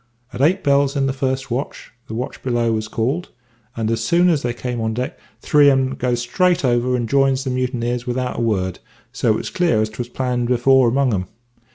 [0.33, 3.29] At eight bells in the first watch, the watch below was called;
[3.77, 7.07] and as soon as they came on deck three on 'em goes straight over and
[7.07, 8.79] jines the mutineers without a word;
[9.11, 11.25] so it was clear as 'twas all planned afore among 'em.